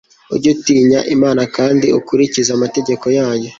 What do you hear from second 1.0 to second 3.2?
imana kandi ukurikize amategeko